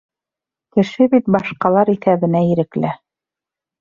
Кеше 0.77 1.07
бит 1.11 1.29
башҡалар 1.37 1.93
иҫәбенә 1.95 2.45
ирекле. 2.55 2.95